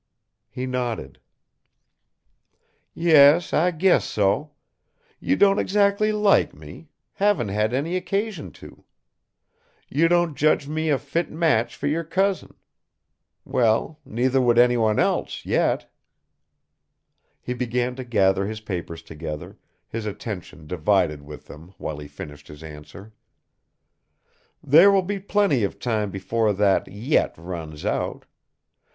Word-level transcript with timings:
He 0.49 0.65
nodded. 0.65 1.19
"Yes, 2.95 3.53
I 3.53 3.69
guess 3.69 4.03
so. 4.03 4.49
You 5.19 5.35
don't 5.35 5.59
exactly 5.59 6.11
like 6.11 6.55
me; 6.55 6.87
haven't 7.13 7.49
had 7.49 7.71
any 7.71 7.95
occasion 7.95 8.49
to! 8.53 8.83
You 9.89 10.07
don't 10.07 10.33
judge 10.33 10.67
me 10.67 10.89
a 10.89 10.97
fit 10.97 11.29
match 11.29 11.75
for 11.75 11.85
your 11.85 12.03
cousin. 12.03 12.55
Well, 13.45 13.99
neither 14.03 14.41
would 14.41 14.57
anyone 14.57 14.97
else, 14.97 15.45
yet!" 15.45 15.87
He 17.39 17.53
began 17.53 17.95
to 17.97 18.03
gather 18.03 18.47
his 18.47 18.59
papers 18.61 19.03
together, 19.03 19.55
his 19.87 20.07
attention 20.07 20.65
divided 20.65 21.21
with 21.21 21.45
them 21.45 21.75
while 21.77 21.99
he 21.99 22.07
finished 22.07 22.47
his 22.47 22.63
answer: 22.63 23.13
"There 24.63 24.89
will 24.91 25.03
be 25.03 25.19
plenty 25.19 25.63
of 25.63 25.77
time 25.77 26.09
before 26.09 26.53
that 26.53 26.87
'yet' 26.87 27.37
runs 27.37 27.85
out. 27.85 28.25